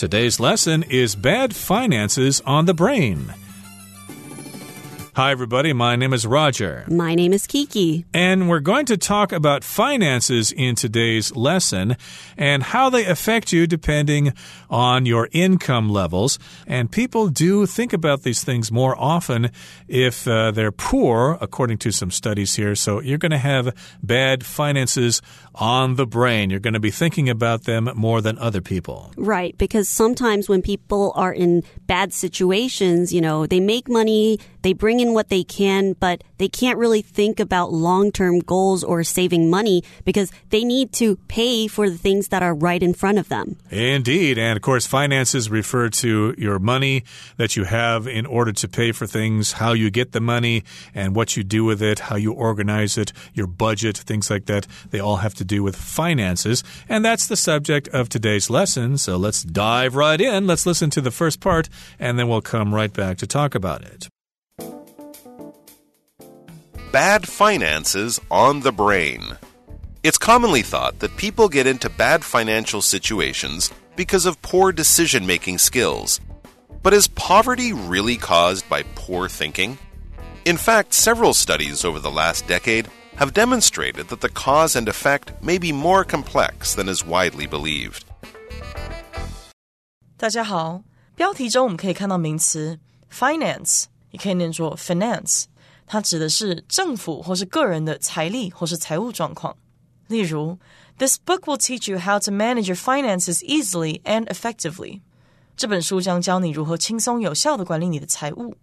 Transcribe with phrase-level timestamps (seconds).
[0.00, 3.34] Today's lesson is Bad Finances on the Brain.
[5.14, 5.74] Hi, everybody.
[5.74, 6.86] My name is Roger.
[6.88, 8.06] My name is Kiki.
[8.14, 11.98] And we're going to talk about finances in today's lesson
[12.38, 14.32] and how they affect you depending
[14.70, 16.38] on your income levels.
[16.66, 19.50] And people do think about these things more often
[19.86, 22.74] if uh, they're poor, according to some studies here.
[22.74, 25.20] So you're going to have bad finances
[25.54, 26.50] on the brain.
[26.50, 29.12] You're going to be thinking about them more than other people.
[29.16, 29.56] Right.
[29.58, 35.00] Because sometimes when people are in bad situations, you know, they make money, they bring
[35.00, 39.50] in what they can, but they can't really think about long term goals or saving
[39.50, 43.28] money because they need to pay for the things that are right in front of
[43.28, 43.58] them.
[43.70, 44.38] Indeed.
[44.38, 47.04] And of course, finances refer to your money
[47.36, 50.64] that you have in order to pay for things, how you get the money,
[50.94, 54.66] and what you do with it, how you organize it, your budget, things like that.
[54.90, 56.64] They all have to do with finances.
[56.88, 58.96] And that's the subject of today's lesson.
[58.96, 60.46] So let's dive right in.
[60.46, 63.82] Let's listen to the first part, and then we'll come right back to talk about
[63.82, 64.08] it
[66.91, 69.37] Bad finances on the brain.
[70.03, 75.57] It's commonly thought that people get into bad financial situations because of poor decision making
[75.59, 76.19] skills.
[76.83, 79.77] But is poverty really caused by poor thinking?
[80.45, 85.31] In fact, several studies over the last decade have demonstrated that the cause and effect
[85.41, 88.03] may be more complex than is widely believed.
[90.17, 90.83] 大家好，
[91.15, 92.79] 标题中我们可以看到名词
[93.11, 95.45] finance，也可以念作 finance。
[95.89, 99.55] 它指的是政府或是个人的财力或是财务状况。
[100.07, 100.57] 例如，
[100.97, 105.01] This book will teach you how to manage your finances easily and effectively。
[105.57, 108.55] 这本书将教你如何轻松有效的管理你的财务。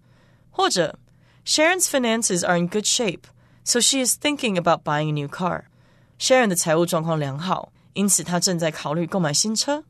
[0.51, 0.99] 或者，
[1.45, 3.23] Sharon's finances are in good shape,
[3.65, 9.85] so she is thinking about buying a new car。Sharon 的财务状况良好，因此她正在考虑购买新车。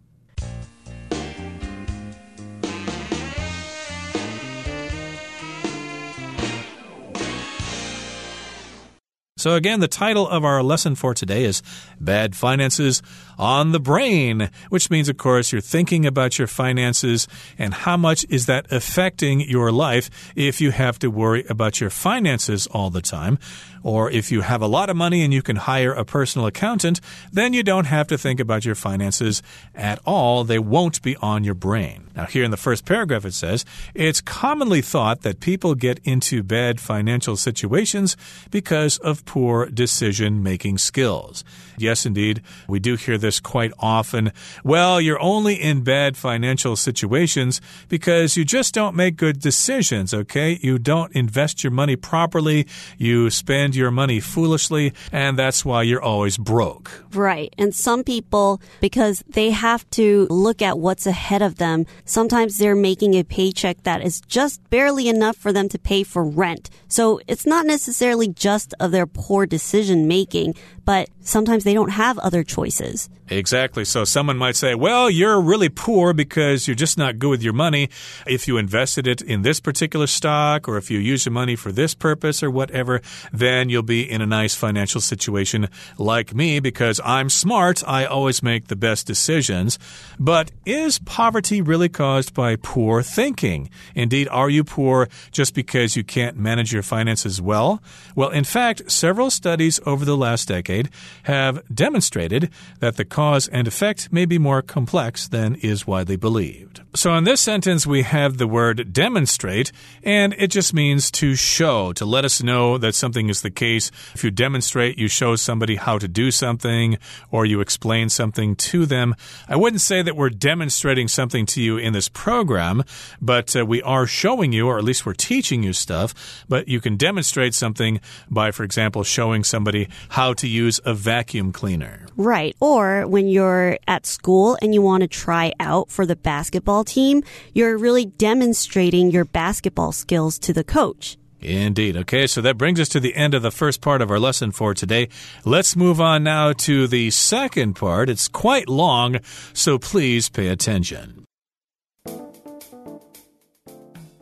[9.37, 11.61] So, again, the title of our lesson for today is
[11.99, 13.03] Bad Finances
[13.37, 17.27] on the Brain, which means, of course, you're thinking about your finances
[17.57, 21.89] and how much is that affecting your life if you have to worry about your
[21.89, 23.37] finances all the time.
[23.83, 26.99] Or if you have a lot of money and you can hire a personal accountant,
[27.31, 29.41] then you don't have to think about your finances
[29.73, 30.43] at all.
[30.43, 32.07] They won't be on your brain.
[32.15, 36.43] Now, here in the first paragraph, it says it's commonly thought that people get into
[36.43, 38.17] bad financial situations
[38.51, 41.43] because of poor decision making skills.
[41.77, 44.31] Yes, indeed, we do hear this quite often.
[44.63, 50.59] Well, you're only in bad financial situations because you just don't make good decisions, okay?
[50.61, 52.67] You don't invest your money properly,
[52.97, 57.05] you spend your money foolishly, and that's why you're always broke.
[57.13, 57.53] Right.
[57.57, 62.75] And some people, because they have to look at what's ahead of them, sometimes they're
[62.75, 66.69] making a paycheck that is just barely enough for them to pay for rent.
[66.87, 70.55] So it's not necessarily just of their poor decision making,
[70.87, 73.09] but sometimes they don't have other choices.
[73.29, 73.83] Exactly.
[73.83, 77.51] So someone might say, well, you're really poor because you're just not good with your
[77.51, 77.89] money.
[78.25, 81.73] If you invested it in this particular stock or if you use your money for
[81.73, 83.01] this purpose or whatever,
[83.33, 87.83] then you'll be in a nice financial situation like me because I'm smart.
[87.85, 89.77] I always make the best decisions.
[90.17, 93.69] But is poverty really caused by poor thinking?
[93.93, 97.83] Indeed, are you poor just because you can't manage your finances well?
[98.15, 100.93] Well, in fact, several studies over the last decade decade
[101.23, 102.49] have demonstrated
[102.79, 106.81] that the cause and effect may be more complex than is widely believed.
[106.95, 109.71] So, in this sentence, we have the word demonstrate,
[110.03, 113.91] and it just means to show, to let us know that something is the case.
[114.15, 116.97] If you demonstrate, you show somebody how to do something,
[117.29, 119.15] or you explain something to them.
[119.47, 122.83] I wouldn't say that we're demonstrating something to you in this program,
[123.21, 126.15] but uh, we are showing you, or at least we're teaching you stuff.
[126.49, 127.99] But you can demonstrate something
[128.29, 132.05] by, for example, showing somebody how to use use a vacuum cleaner.
[132.17, 132.55] Right.
[132.59, 137.23] Or when you're at school and you want to try out for the basketball team,
[137.53, 141.17] you're really demonstrating your basketball skills to the coach.
[141.39, 141.95] Indeed.
[141.97, 144.51] Okay, so that brings us to the end of the first part of our lesson
[144.51, 145.07] for today.
[145.45, 148.09] Let's move on now to the second part.
[148.09, 149.19] It's quite long,
[149.53, 151.26] so please pay attention.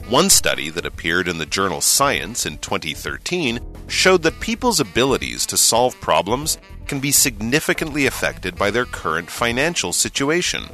[0.10, 5.57] One study that appeared in the journal Science in 2013 showed that people's abilities to
[5.57, 10.66] solve problems can be significantly affected by their current financial situation.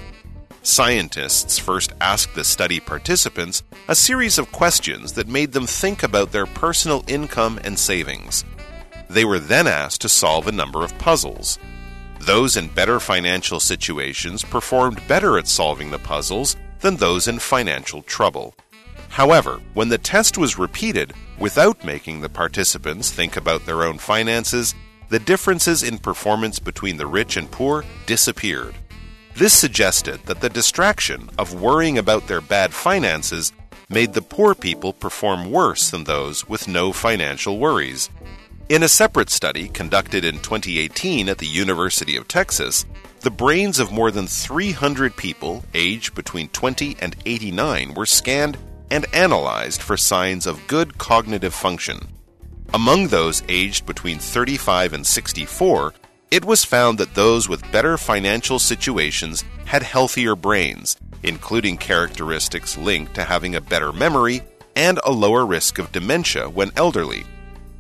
[0.63, 6.34] Scientists first asked the study participants a series of questions that made them think about
[6.34, 8.44] their personal income and savings.
[9.10, 11.57] They were then asked to solve a number of puzzles.
[12.19, 18.01] Those in better financial situations performed better at solving the puzzles than those in financial
[18.01, 18.54] trouble.
[19.12, 24.74] However, when the test was repeated without making the participants think about their own finances,
[25.10, 28.74] the differences in performance between the rich and poor disappeared.
[29.36, 33.52] This suggested that the distraction of worrying about their bad finances
[33.90, 38.10] made the poor people perform worse than those with no financial worries.
[38.69, 42.86] In a separate study conducted in 2018 at the University of Texas,
[43.19, 48.58] the brains of more than 300 people aged between 20 and 89 were scanned
[48.91, 52.07] and analyzed for signs of good cognitive function.
[52.73, 55.93] Among those aged between 35 and 64,
[56.29, 63.15] it was found that those with better financial situations had healthier brains, including characteristics linked
[63.15, 64.41] to having a better memory
[64.75, 67.25] and a lower risk of dementia when elderly.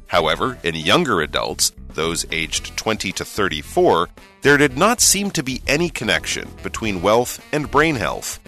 [0.07, 4.09] However, in younger adults, those aged 20 to 34,
[4.41, 8.39] there did not seem to be any connection between wealth and brain health.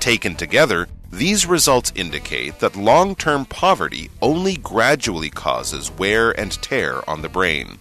[0.00, 7.01] Taken together, these results indicate that long term poverty only gradually causes wear and tear
[7.07, 7.79] on the brain.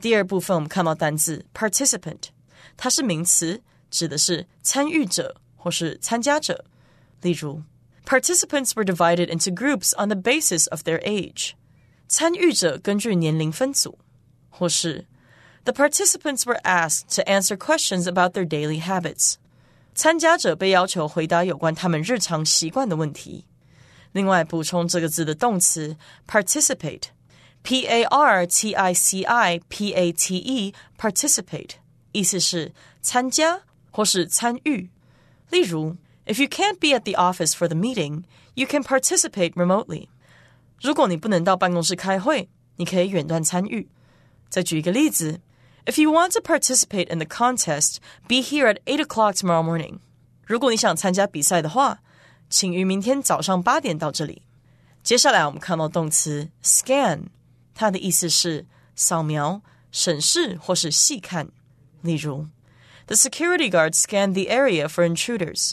[0.00, 2.28] 第二部分我们看到单字 participant，
[2.76, 6.64] 它是名词，指的是参与者或是参加者。
[7.22, 7.62] 例如，
[8.04, 11.54] Participants were divided into groups on the basis of their age。
[12.06, 13.98] 参与者根据年龄分组，
[14.48, 15.06] 或是
[15.64, 19.34] The participants were asked to answer questions about their daily habits。
[19.93, 23.45] 参加者被要求回答有关他们日常习惯的问题。
[24.13, 25.95] 另外，补充这个字的动词
[26.27, 31.71] participate，p a r t i c i p a t e，participate，
[32.11, 33.61] 意思是参加
[33.91, 34.89] 或是参与。
[35.49, 35.95] 例如
[36.25, 38.23] ，If you can't be at the office for the meeting,
[38.55, 40.07] you can participate remotely。
[40.81, 43.87] 如果你不能到办公室开会，你可以远端参与。
[44.49, 45.41] 再举一个例子。
[45.84, 50.00] If you want to participate in the contest, be here at eight o'clock tomorrow morning.
[50.44, 52.00] 如果你想参加比赛的话，
[52.50, 54.42] 请于明天早上八点到这里。
[55.02, 57.26] 接下来我们看到动词 scan，
[57.74, 58.66] 它的意思是
[58.96, 61.48] 扫描、审视或是细看。
[62.02, 62.48] 例如，
[63.06, 65.72] The security guard scanned the area for intruders。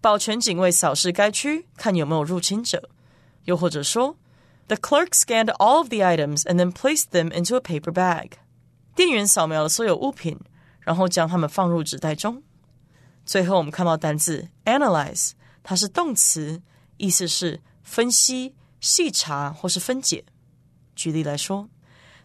[0.00, 2.88] 保全警卫扫视该区，看有没有入侵者。
[3.44, 4.16] 又或者说，
[4.68, 8.32] The clerk scanned all of the items and then placed them into a paper bag。
[8.98, 10.38] 店员扫描了所有物品，
[10.80, 12.42] 然后将它们放入纸袋中。
[13.24, 15.32] 最后，我们看到单字 analyze，
[15.62, 16.62] 它是动词，
[16.98, 20.24] 意思是分析、细查或是分解。
[20.94, 21.68] 举例来说，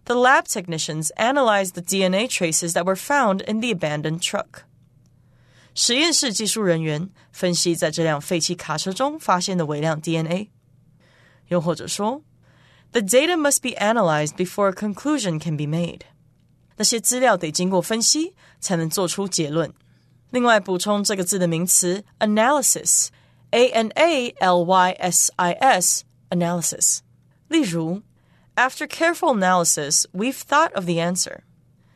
[0.06, 4.63] The lab technicians analyzed the DNA traces that were found in the abandoned truck。
[5.74, 10.50] 实验室技术人员分析在这辆废弃卡车中发现的微量 DNA。
[11.48, 12.24] 又或者说，
[12.92, 16.01] The data must be analyzed before a conclusion can be made。
[16.78, 19.74] 那些资料得经过分析才能做出结论。
[20.31, 27.00] 另外，补充这个字的名词 analysis，a n a l y s i s，analysis。
[27.48, 28.04] 例如，
[28.56, 31.40] After careful analysis, we've thought of the answer。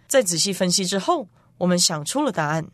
[0.07, 1.27] 在仔细分析之后，
[1.59, 2.69] 我们想出了答案。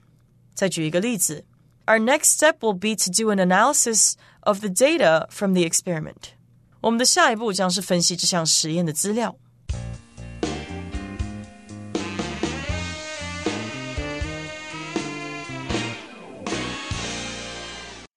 [0.54, 1.46] 再举一个例子，
[1.86, 6.34] Our next step will be to do an analysis of the data from the experiment。
[6.82, 9.36] 我们的下一步将是分析这项实验的资料。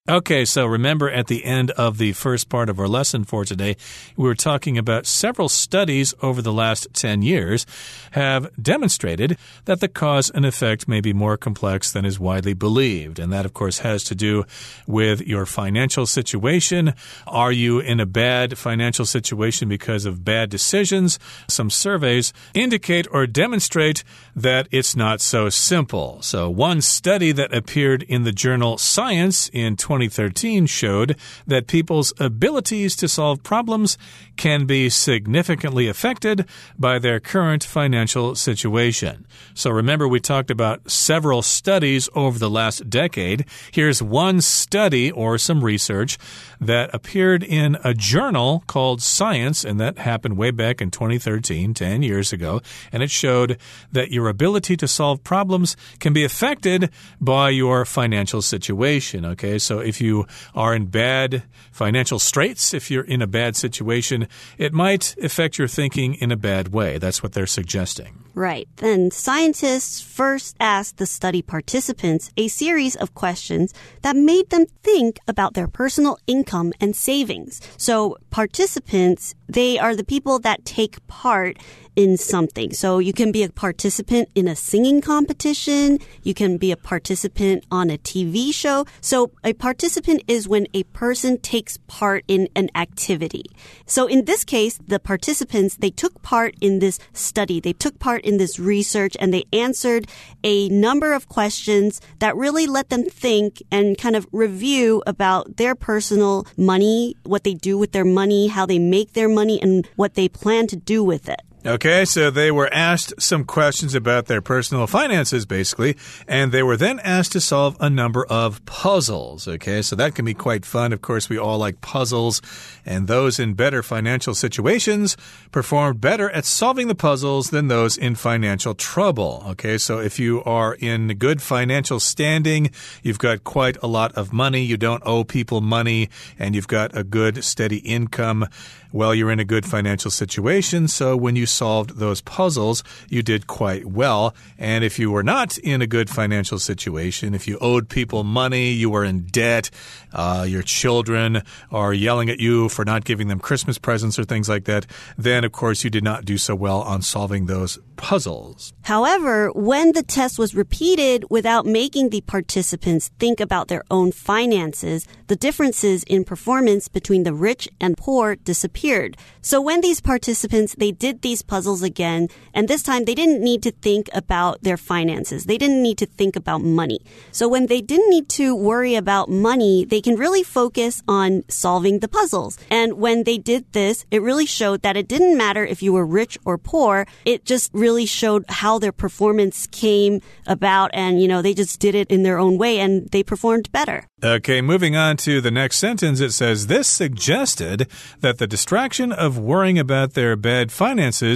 [0.10, 3.76] Okay, so remember at the end of the first part of our lesson for today,
[4.16, 7.66] we were talking about several studies over the last 10 years
[8.12, 13.20] have demonstrated that the cause and effect may be more complex than is widely believed.
[13.20, 14.46] And that, of course, has to do
[14.88, 16.94] with your financial situation.
[17.28, 21.20] Are you in a bad financial situation because of bad decisions?
[21.50, 24.06] Some surveys indicate or demonstrate
[24.38, 26.22] that it's not so simple.
[26.22, 32.13] So, one study that appeared in the journal Science in 20 2013 showed that people's
[32.20, 33.98] abilities to solve problems
[34.36, 36.46] can be significantly affected
[36.77, 39.25] by their current financial situation.
[39.56, 43.46] So remember, we talked about several studies over the last decade.
[43.72, 46.20] Here's one study or some research
[46.62, 52.04] that appeared in a journal called Science, and that happened way back in 2013, 10
[52.04, 52.62] years ago.
[52.92, 53.58] And it showed
[53.92, 59.25] that your ability to solve problems can be affected by your financial situation.
[59.25, 64.27] Okay, so if you are in bad financial straits, if you're in a bad situation,
[64.58, 66.98] it might affect your thinking in a bad way.
[66.98, 68.24] That's what they're suggesting.
[68.34, 68.67] Right.
[68.75, 75.20] Then scientists first asked the study participants a series of questions that made them think
[75.27, 77.62] about their personal income and savings.
[77.77, 81.58] So participants, they are the people that take part
[81.98, 82.72] in something.
[82.72, 85.98] So you can be a participant in a singing competition.
[86.22, 88.86] You can be a participant on a TV show.
[89.01, 93.46] So a participant is when a person takes part in an activity.
[93.88, 97.60] So in this case, the participants, they took part in this study.
[97.60, 100.08] They took part in this research and they answered
[100.44, 105.74] a number of questions that really let them think and kind of review about their
[105.74, 110.13] personal money, what they do with their money, how they make their money, and what
[110.13, 111.42] they plan to do with it.
[111.67, 116.77] Okay, so they were asked some questions about their personal finances, basically, and they were
[116.77, 119.50] then asked to solve a number of puzzles.
[119.50, 120.93] Okay, so that can be quite fun.
[120.93, 122.41] Of course, we all like puzzles,
[122.86, 125.17] and those in better financial situations
[125.51, 129.43] performed better at solving the puzzles than those in financial trouble.
[129.47, 132.71] Okay, so if you are in good financial standing,
[133.03, 136.07] you've got quite a lot of money, you don't owe people money,
[136.39, 138.47] and you've got a good, steady income
[138.93, 143.48] well, you're in a good financial situation, so when you solved those puzzles, you did
[143.48, 144.36] quite well.
[144.58, 148.72] And if you were not in a good financial situation, if you owed people money,
[148.72, 149.70] you were in debt,
[150.14, 154.48] uh, your children are yelling at you for not giving them Christmas presents or things
[154.48, 154.86] like that,
[155.18, 158.74] then of course you did not do so well on solving those puzzles.
[158.84, 165.08] However, when the test was repeated without making the participants think about their own finances,
[165.28, 169.18] the differences in performance between the rich and poor disappeared.
[169.42, 173.63] So when these participants, they did these puzzles again, and this time they didn't need
[173.63, 175.46] to think about their finances.
[175.46, 177.00] They didn't need to think about money.
[177.32, 182.00] So when they didn't need to worry about money, they can really focus on solving
[182.00, 182.58] the puzzles.
[182.70, 186.06] And when they did this, it really showed that it didn't matter if you were
[186.06, 187.06] rich or poor.
[187.25, 190.92] It just really showed how their performance came about.
[190.94, 194.06] And, you know, they just did it in their own way and they performed better.
[194.24, 197.88] Okay, moving on to the next sentence, it says this suggested
[198.22, 201.26] that the distraction of worrying about their bad finances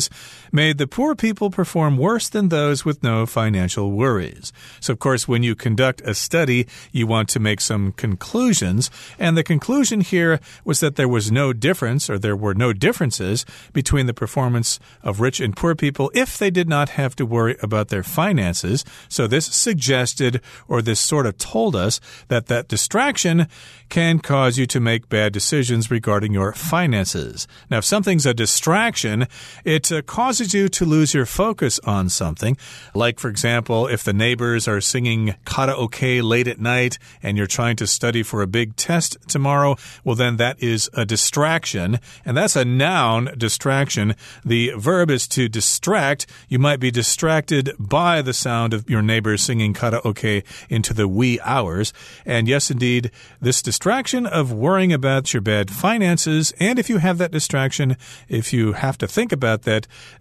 [0.51, 4.51] made the poor people perform worse than those with no financial worries.
[4.79, 8.89] So, of course, when you conduct a study, you want to make some conclusions.
[9.19, 13.45] And the conclusion here was that there was no difference, or there were no differences
[13.74, 17.55] between the performance of rich and poor people if they did not have to worry
[17.62, 18.83] about their finances.
[19.10, 23.48] So, this suggested, or this sort of told us, that that distraction
[23.89, 27.48] can cause you to make bad decisions regarding your finances.
[27.69, 29.27] Now, if something's a distraction,
[29.65, 32.57] it uh, causes you to lose your focus on something.
[32.93, 37.77] Like, for example, if the neighbors are singing karaoke late at night and you're trying
[37.77, 42.00] to study for a big test tomorrow, well, then that is a distraction.
[42.25, 44.15] And that's a noun distraction.
[44.43, 46.27] The verb is to distract.
[46.50, 51.39] You might be distracted by the sound of your neighbors singing karaoke into the wee
[51.43, 51.93] hours.
[52.25, 57.17] And yes, indeed, this distraction of worrying about your bad finances, and if you have
[57.19, 57.95] that distraction,
[58.27, 59.71] if you have to think about that,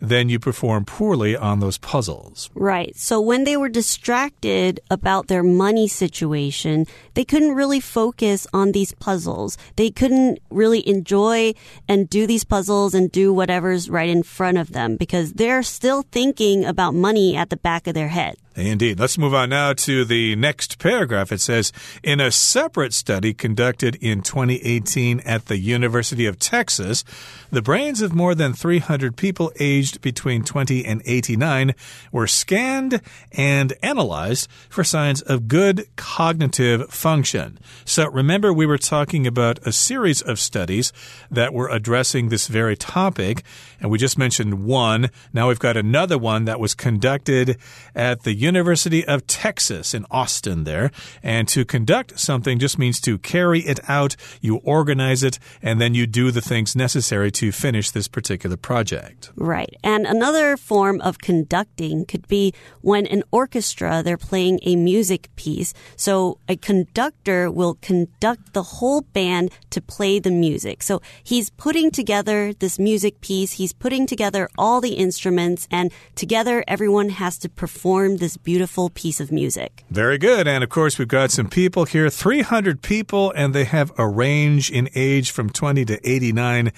[0.00, 2.50] then you perform poorly on those puzzles.
[2.54, 2.96] Right.
[2.96, 8.92] So when they were distracted about their money situation, they couldn't really focus on these
[8.92, 9.58] puzzles.
[9.76, 11.54] They couldn't really enjoy
[11.88, 16.02] and do these puzzles and do whatever's right in front of them because they're still
[16.12, 18.36] thinking about money at the back of their head.
[18.56, 18.98] Indeed.
[18.98, 21.30] Let's move on now to the next paragraph.
[21.30, 27.04] It says In a separate study conducted in 2018 at the University of Texas,
[27.52, 31.74] the brains of more than 300 people aged between 20 and 89
[32.10, 37.56] were scanned and analyzed for signs of good cognitive function.
[37.84, 40.92] So remember, we were talking about a series of studies
[41.30, 43.44] that were addressing this very topic,
[43.80, 45.10] and we just mentioned one.
[45.32, 47.58] Now we've got another one that was conducted
[47.94, 50.90] at the University of Texas in Austin there.
[51.22, 55.94] And to conduct something just means to carry it out, you organize it, and then
[55.94, 59.30] you do the things necessary to finish this particular project.
[59.36, 59.74] Right.
[59.84, 65.74] And another form of conducting could be when an orchestra they're playing a music piece.
[65.96, 70.82] So a conductor will conduct the whole band to play the music.
[70.82, 76.64] So he's putting together this music piece, he's putting together all the instruments, and together
[76.66, 79.84] everyone has to perform this beautiful piece of music.
[79.90, 80.46] Very good.
[80.46, 84.70] And of course, we've got some people here 300 people, and they have a range
[84.70, 86.72] in age from 20 to 89.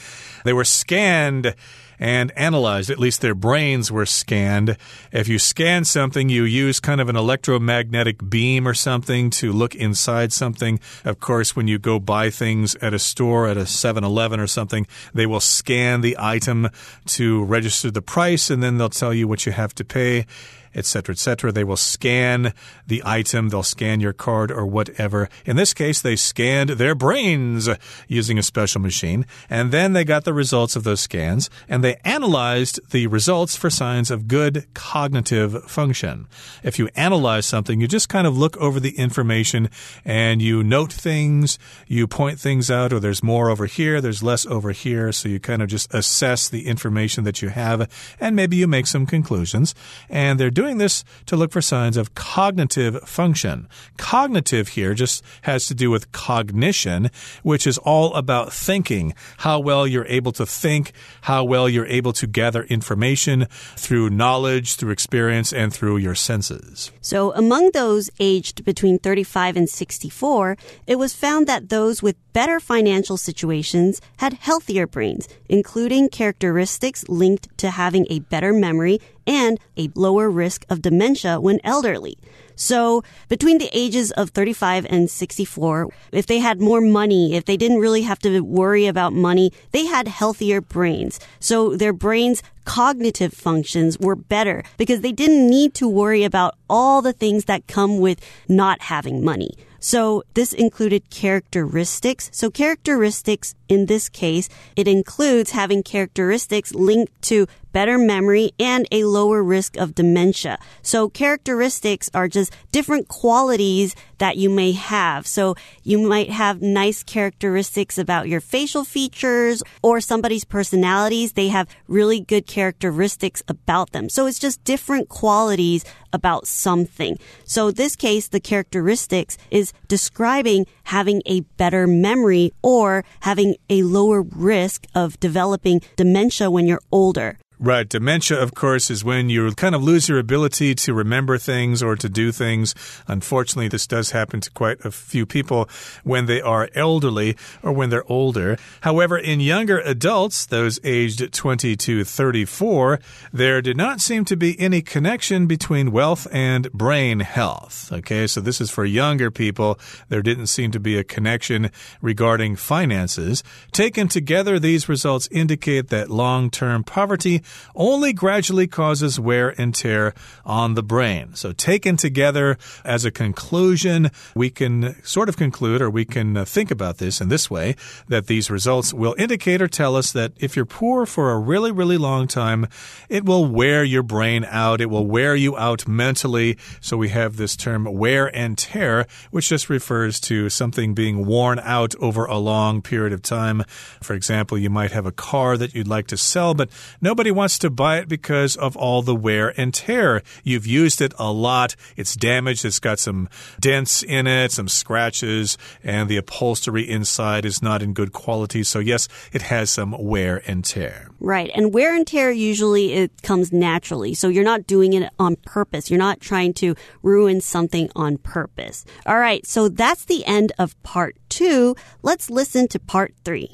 [0.44, 1.54] They were scanned
[2.02, 2.90] and analyzed.
[2.90, 4.76] At least their brains were scanned.
[5.12, 9.76] If you scan something, you use kind of an electromagnetic beam or something to look
[9.76, 10.80] inside something.
[11.04, 14.48] Of course, when you go buy things at a store, at a 7 Eleven or
[14.48, 16.70] something, they will scan the item
[17.06, 20.26] to register the price and then they'll tell you what you have to pay.
[20.74, 21.52] Etc., etc.
[21.52, 22.52] They will scan
[22.86, 25.28] the item, they'll scan your card or whatever.
[25.44, 27.68] In this case, they scanned their brains
[28.08, 31.96] using a special machine, and then they got the results of those scans and they
[32.04, 36.26] analyzed the results for signs of good cognitive function.
[36.62, 39.68] If you analyze something, you just kind of look over the information
[40.04, 44.46] and you note things, you point things out, or there's more over here, there's less
[44.46, 47.88] over here, so you kind of just assess the information that you have
[48.20, 49.74] and maybe you make some conclusions.
[50.08, 53.68] And they're doing this to look for signs of cognitive function.
[53.96, 57.10] Cognitive here just has to do with cognition,
[57.42, 60.92] which is all about thinking, how well you're able to think,
[61.22, 66.90] how well you're able to gather information through knowledge, through experience, and through your senses.
[67.00, 72.60] So, among those aged between 35 and 64, it was found that those with better
[72.60, 79.90] financial situations had healthier brains, including characteristics linked to having a better memory and a
[79.94, 82.16] lower risk of dementia when elderly.
[82.62, 87.56] So between the ages of 35 and 64, if they had more money, if they
[87.56, 91.18] didn't really have to worry about money, they had healthier brains.
[91.40, 97.02] So their brains cognitive functions were better because they didn't need to worry about all
[97.02, 99.56] the things that come with not having money.
[99.80, 102.30] So this included characteristics.
[102.32, 109.04] So characteristics in this case, it includes having characteristics linked to better memory and a
[109.04, 110.58] lower risk of dementia.
[110.82, 115.26] So characteristics are just different qualities that you may have.
[115.26, 121.32] So you might have nice characteristics about your facial features or somebody's personalities.
[121.32, 124.08] They have really good characteristics about them.
[124.08, 127.18] So it's just different qualities about something.
[127.44, 134.22] So this case, the characteristics is describing having a better memory or having a lower
[134.22, 137.38] risk of developing dementia when you're older.
[137.62, 137.88] Right.
[137.88, 141.94] Dementia, of course, is when you kind of lose your ability to remember things or
[141.94, 142.74] to do things.
[143.06, 145.68] Unfortunately, this does happen to quite a few people
[146.02, 148.58] when they are elderly or when they're older.
[148.80, 152.98] However, in younger adults, those aged 20 to 34,
[153.32, 157.92] there did not seem to be any connection between wealth and brain health.
[157.92, 159.78] Okay, so this is for younger people.
[160.08, 163.44] There didn't seem to be a connection regarding finances.
[163.70, 167.40] Taken together, these results indicate that long term poverty
[167.74, 171.34] only gradually causes wear and tear on the brain.
[171.34, 176.44] So, taken together as a conclusion, we can sort of conclude or we can uh,
[176.44, 177.76] think about this in this way
[178.08, 181.72] that these results will indicate or tell us that if you're poor for a really,
[181.72, 182.66] really long time,
[183.08, 184.80] it will wear your brain out.
[184.80, 186.58] It will wear you out mentally.
[186.80, 191.58] So, we have this term wear and tear, which just refers to something being worn
[191.60, 193.64] out over a long period of time.
[194.02, 197.41] For example, you might have a car that you'd like to sell, but nobody wants
[197.42, 200.22] wants to buy it because of all the wear and tear.
[200.44, 201.74] You've used it a lot.
[201.96, 202.64] It's damaged.
[202.64, 203.28] It's got some
[203.58, 208.62] dents in it, some scratches, and the upholstery inside is not in good quality.
[208.62, 211.08] So yes, it has some wear and tear.
[211.18, 211.50] Right.
[211.52, 214.14] And wear and tear usually it comes naturally.
[214.14, 215.90] So you're not doing it on purpose.
[215.90, 218.84] You're not trying to ruin something on purpose.
[219.04, 219.44] All right.
[219.44, 221.74] So that's the end of part two.
[222.02, 223.50] Let's listen to part three.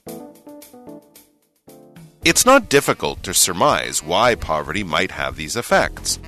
[2.28, 6.18] It's not difficult to surmise why poverty might have these effects.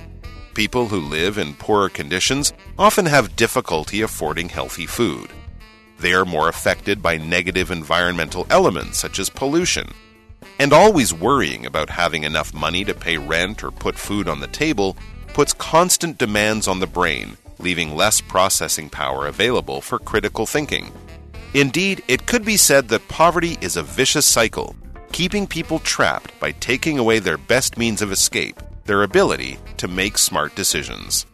[0.55, 5.29] People who live in poorer conditions often have difficulty affording healthy food.
[5.99, 9.93] They are more affected by negative environmental elements such as pollution.
[10.57, 14.47] And always worrying about having enough money to pay rent or put food on the
[14.47, 14.97] table
[15.35, 20.91] puts constant demands on the brain, leaving less processing power available for critical thinking.
[21.53, 24.75] Indeed, it could be said that poverty is a vicious cycle
[25.11, 30.17] keeping people trapped by taking away their best means of escape, their ability to make
[30.17, 31.25] smart decisions.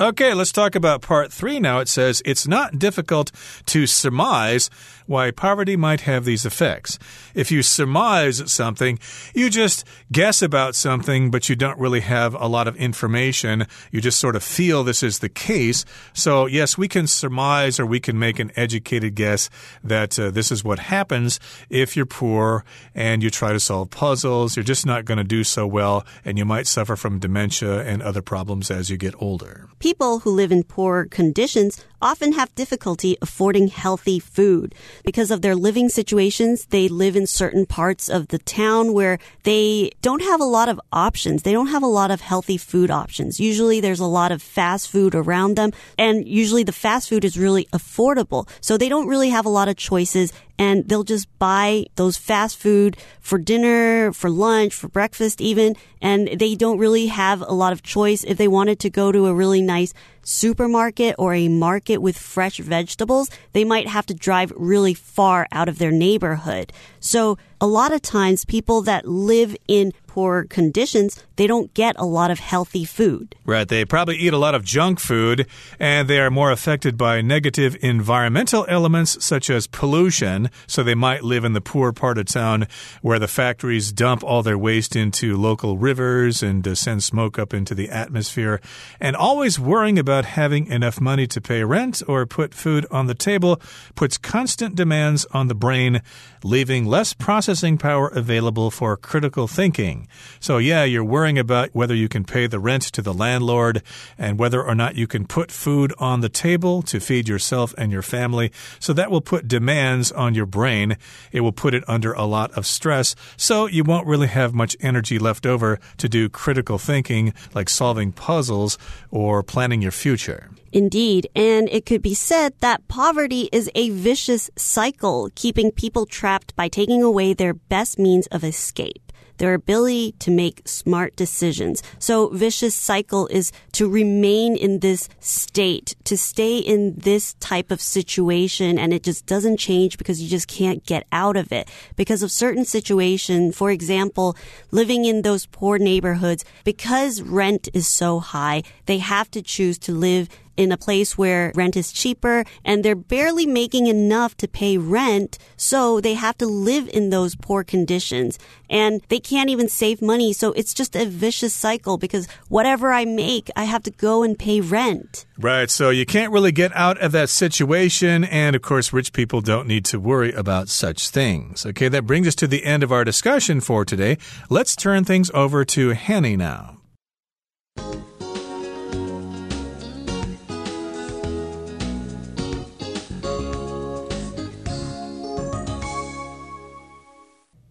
[0.00, 1.80] Okay, let's talk about part three now.
[1.80, 3.30] It says it's not difficult
[3.66, 4.70] to surmise
[5.10, 6.96] why poverty might have these effects.
[7.34, 9.00] If you surmise something,
[9.34, 13.66] you just guess about something, but you don't really have a lot of information.
[13.90, 15.84] You just sort of feel this is the case.
[16.12, 19.50] So, yes, we can surmise or we can make an educated guess
[19.82, 24.54] that uh, this is what happens if you're poor and you try to solve puzzles.
[24.54, 28.00] You're just not going to do so well, and you might suffer from dementia and
[28.00, 29.68] other problems as you get older.
[29.80, 34.74] People who live in poor conditions often have difficulty affording healthy food.
[35.04, 39.90] Because of their living situations, they live in certain parts of the town where they
[40.02, 41.42] don't have a lot of options.
[41.42, 43.40] They don't have a lot of healthy food options.
[43.40, 47.38] Usually there's a lot of fast food around them and usually the fast food is
[47.38, 48.48] really affordable.
[48.60, 52.58] So they don't really have a lot of choices and they'll just buy those fast
[52.58, 57.72] food for dinner, for lunch, for breakfast even, and they don't really have a lot
[57.72, 59.94] of choice if they wanted to go to a really nice
[60.30, 65.68] supermarket or a market with fresh vegetables, they might have to drive really far out
[65.68, 66.72] of their neighborhood.
[67.00, 72.04] So a lot of times people that live in poor conditions, they don't get a
[72.04, 73.34] lot of healthy food.
[73.46, 73.66] Right.
[73.66, 75.46] They probably eat a lot of junk food
[75.78, 80.50] and they are more affected by negative environmental elements such as pollution.
[80.66, 82.66] So they might live in the poor part of town
[83.00, 87.54] where the factories dump all their waste into local rivers and uh, send smoke up
[87.54, 88.60] into the atmosphere.
[89.00, 93.14] And always worrying about having enough money to pay rent or put food on the
[93.14, 93.58] table
[93.94, 96.02] puts constant demands on the brain,
[96.42, 100.08] leaving less processing power available for critical thinking.
[100.38, 103.82] So, yeah, you're worrying about whether you can pay the rent to the landlord
[104.18, 107.92] and whether or not you can put food on the table to feed yourself and
[107.92, 108.52] your family.
[108.78, 110.96] So, that will put demands on your brain.
[111.32, 113.14] It will put it under a lot of stress.
[113.36, 118.12] So, you won't really have much energy left over to do critical thinking like solving
[118.12, 118.78] puzzles
[119.10, 120.50] or planning your future.
[120.72, 126.54] Indeed, and it could be said that poverty is a vicious cycle, keeping people trapped
[126.54, 131.82] by taking away their best means of escape their ability to make smart decisions.
[131.98, 137.80] So vicious cycle is to remain in this state, to stay in this type of
[137.80, 142.22] situation and it just doesn't change because you just can't get out of it because
[142.22, 143.50] of certain situation.
[143.50, 144.36] For example,
[144.70, 149.92] living in those poor neighborhoods, because rent is so high, they have to choose to
[149.92, 150.28] live
[150.60, 155.38] in a place where rent is cheaper and they're barely making enough to pay rent.
[155.56, 160.34] So they have to live in those poor conditions and they can't even save money.
[160.34, 164.38] So it's just a vicious cycle because whatever I make, I have to go and
[164.38, 165.24] pay rent.
[165.38, 165.70] Right.
[165.70, 168.24] So you can't really get out of that situation.
[168.24, 171.64] And of course, rich people don't need to worry about such things.
[171.64, 171.88] Okay.
[171.88, 174.18] That brings us to the end of our discussion for today.
[174.50, 176.79] Let's turn things over to Hanny now.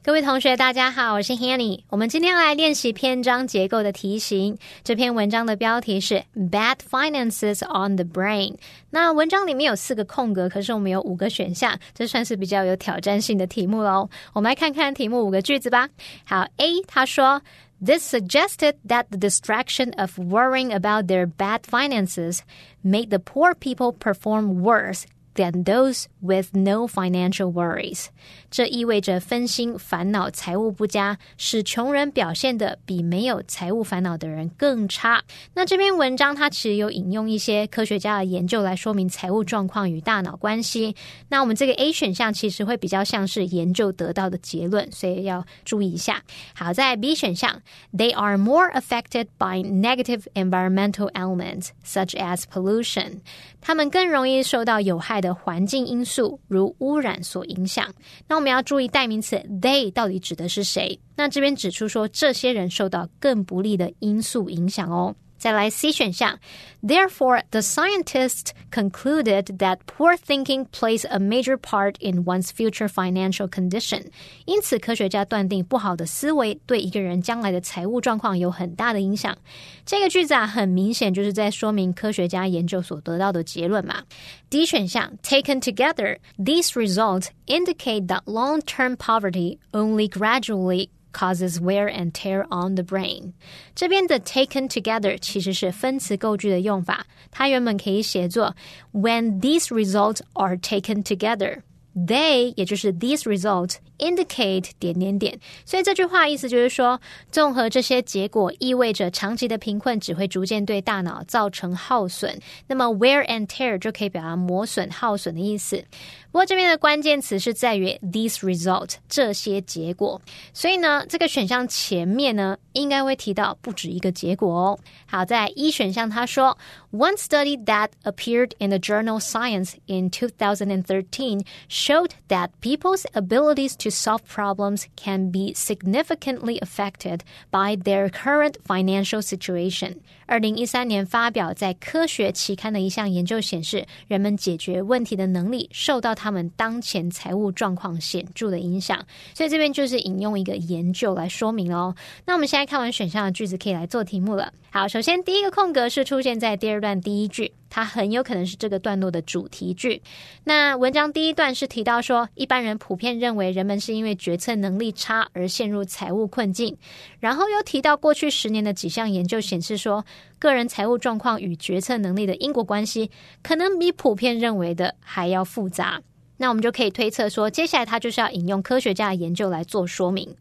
[0.08, 1.80] 各位同学，大家好，我是 Hanny。
[1.88, 4.58] 我们今天来练习篇章结构的题型。
[4.82, 8.56] 这篇文章的标题是 "Bad Finances on the Brain"。
[8.90, 14.10] 那文章里面有四个空格，可是我们有五个选项，这算是比较有挑战性的题目喽。
[14.34, 15.88] 我们来看看题目五个句子吧。
[16.24, 17.42] 好，A 他说。
[17.84, 22.38] This suggested that the distraction of worrying about their bad finances
[22.82, 25.02] made the poor people perform worse
[25.34, 28.06] than those with no financial worries。
[28.49, 35.23] 这意味着分心、烦恼、财务不佳，使穷人表现的比没有财务烦恼的人更差。
[35.53, 40.95] 那这篇文章它其实有引用一些科学家的研究来说明财务状况与大脑关系。
[41.27, 46.21] 那我们这个 A 选项其实会比较像是研究得到的结论，所以要注意一下。
[46.55, 47.61] 好在 B 选项
[47.93, 53.19] ，They are more affected by negative environmental elements such as pollution。
[53.61, 57.93] 他们更容易受到有害的环境因素，如污染所影响。
[58.27, 60.97] 那我们要注意代名词 they 到底指的是谁？
[61.17, 65.13] 那这边指出说，这些人受到更不利的因素影响哦。
[65.38, 66.38] 再来 C 选项，
[66.82, 74.06] Therefore, the scientists concluded that poor thinking plays a major part in one's future financial condition。
[74.46, 79.36] 因此，科学家断定不好的思维对一个人将来的财务状况有很大的影响。
[79.84, 84.02] 这个句子啊，很明显就是在说明科学家研究所得到的结论嘛。
[84.48, 92.74] D 选项，Taken together, these results indicate that long-term poverty only gradually causes wear and tear on
[92.74, 93.32] the brain。
[93.74, 98.54] 这边的 taken together 其实是分词构句的用法，它原本可以写作
[98.92, 112.36] when these results are taken together。They 也就是 these results indicate 点点点，所以这句话意思就是说，综合这些结果，意味着长期的贫困只会逐渐对大脑造成耗损。
[112.66, 115.84] 那么 wear and tear 就可以表达磨损、耗损的意思。
[116.30, 120.20] 不过这边的关键词是在于 these result 这些结果，
[120.52, 124.78] 所以呢，这个选项前面呢应该会提到不止一个结果哦。
[125.06, 126.58] 好，在一选项他说，
[126.90, 134.20] One study that appeared in the journal Science in 2013 showed that people's abilities to solve
[134.28, 139.96] problems can be significantly affected by their current financial situation。
[140.26, 148.99] 二零一三年发表在科学期刊的一项研究显示，人们解决问题的能力受到 他们当前财务状况显著的影响。
[149.33, 151.95] 所以这边就是引用一个研究来说明哦。
[152.25, 154.51] 那我们现在看完选项的句子，可以来做题目了。
[154.71, 157.53] 好，首先第一个空格是出现在第二段第一句。
[157.71, 160.01] 它很有可能是这个段落的主题句。
[160.43, 166.75] 那文章第一段是提到说，一般人普遍认为人们是因为决策能力差而陷入财务困境。
[167.19, 170.03] 然后又提到过去十年的几项研究显示说，
[170.39, 173.11] 个人财务状况与决策能力的因果关系
[173.43, 176.01] 可能比普遍认为的还要复杂。
[176.41, 180.35] 那我们就可以推测说，接下来他就是要引用科学家的研究来做说明。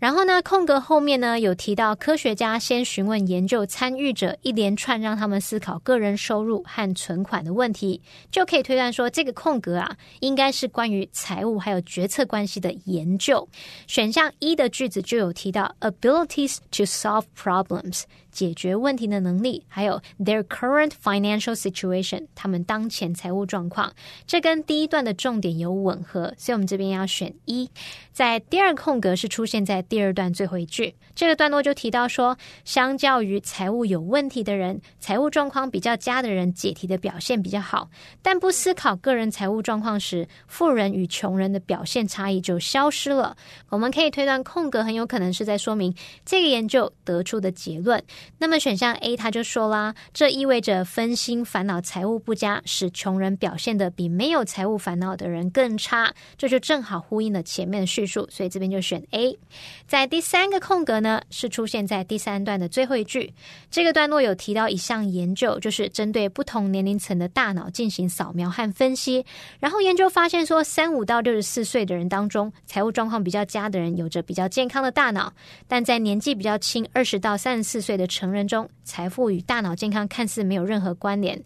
[0.00, 13.48] 然后呢，空格后面呢有提到科学家先询问研究参与者一连串让他们思考个人收入和存款的问题，就可以推断说这个空格啊应该是关于财务还有决策关系的研究。
[13.86, 18.02] 选项一的句子就有提到 abilities to solve problems。
[18.34, 23.92] 解决问题的能力，还有 their current financial situation，他们当前财务状况，
[24.26, 27.70] 这跟第一段的重点有吻合，所以我们这边要选一。
[28.12, 37.88] 在第二空格是出现在第二段最后一句，这个段落就提到说，相较于财务有问题的人，财务状况比较佳的人解题的表现比较好，
[38.20, 43.36] 但不思考个人财务状况时，富人与穷人的表现差异就消失了。
[43.68, 45.94] 我们可以推断空格很有可能是在说明
[46.24, 48.02] 这个研究得出的结论。
[48.38, 59.38] 那么选项 A 他就说啦，这意味着分心、烦恼财务不佳，使穷人表现的比没有财务烦恼的人更差，这就正好呼应了前面的叙述，所以这边就选 A。
[59.86, 63.32] 在第三个空格呢，是出现在第三段的最后一句，
[63.70, 69.24] 这个段落有提到一项研究，就是针对不同年龄层的大脑进行扫描和分析，
[69.60, 75.32] 然后研究发现说，三五到六十四岁的人当中，财务状况比较佳的人有着比较健康的大脑，
[75.68, 81.42] 但在年纪比较轻，二十到三十四岁的成人中，财富与大脑健康看似没有任何关联。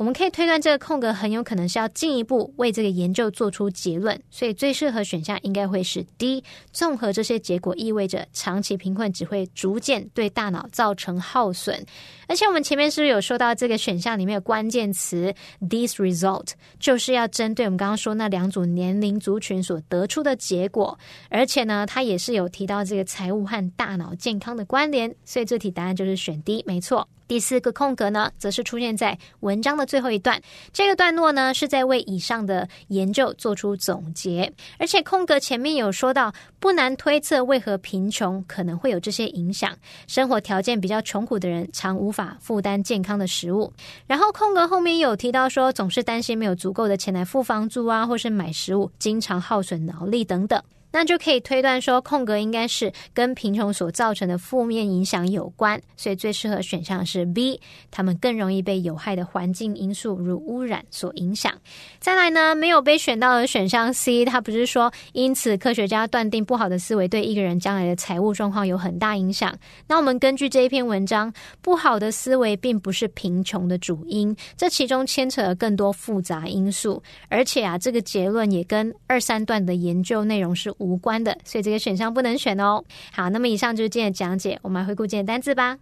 [0.00, 6.42] 我们可以推断这个空格很有可能是要进一步为这个研究做出结论，所以最适合选项应该会是 D。
[6.72, 11.84] 综合这些结果，意味着长期贫困只会逐渐对大脑造成耗损。
[12.28, 15.34] 而且我们前面是不是有说到这个选项里面的关键词
[15.68, 20.98] “this result”，就是要针对我们刚刚说那两组年龄族群所得出的结果。
[21.28, 27.06] 而且呢，它也是有提到这个财务和大脑健康的关联，所以这题答案就是选 D，没错。
[27.30, 30.42] 第四个空格呢，则是出现在文章的最后一段。
[30.72, 34.52] 这个段落呢，是在为以上的研究做出总结。
[34.80, 39.70] 而且空格前面有说到，不难推测为何贫穷可能会有这些影响。
[40.08, 43.72] 生活条件比较穷苦的人，常无法负担健康的食物。
[44.08, 50.60] 然后空格后面有提到说，总是担心没有足够的钱来付房租啊，或是买食物，经常耗损脑力等等。
[50.92, 57.60] 那就可以推断说，空格应该是跟贫穷所造成的负面影响有关，所以最适合选项是 B。
[57.90, 61.52] 他们更容易被有害的环境因素如污染所影响。
[62.00, 69.56] 再来呢，没有被选到的选项 C，它不是说因此科学家断定不好的思维对一个人将来的财务状况有很大影响。
[69.86, 80.74] 那我们根据这一篇文章，不好的思维并不是贫穷的主因，这其中牵扯了更多复杂因素，而且啊，这个结论也跟二三段的研究内容是。
[80.79, 82.83] 无关的，所以这个选项不能选哦。
[83.11, 85.77] 好，那么以上就是今天的讲解，我们来回顾今天的单词吧。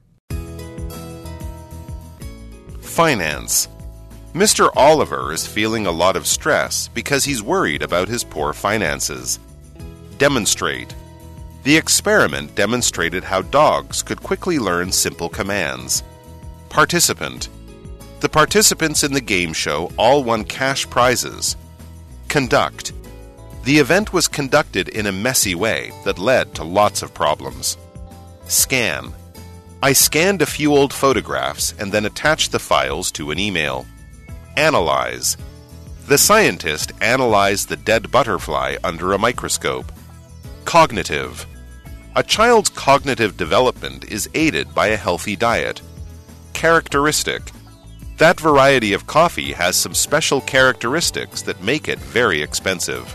[2.82, 3.68] Finance.
[4.34, 4.70] Mr.
[4.76, 9.38] Oliver is feeling a lot of stress because he's worried about his poor finances.
[10.18, 10.96] Demonstrate.
[11.64, 16.04] The experiment demonstrated how dogs could quickly learn simple commands.
[16.70, 17.50] Participant.
[18.22, 21.56] The participants in the game show all won cash prizes.
[22.28, 22.94] Conduct.
[23.69, 27.77] The event was conducted in a messy way that led to lots of problems.
[28.47, 29.13] Scan.
[29.83, 33.87] I scanned a few old photographs and then attached the files to an email.
[34.57, 35.37] Analyze.
[36.07, 39.93] The scientist analyzed the dead butterfly under a microscope.
[40.65, 41.45] Cognitive.
[42.17, 45.83] A child's cognitive development is aided by a healthy diet.
[46.55, 47.43] Characteristic.
[48.17, 53.15] That variety of coffee has some special characteristics that make it very expensive.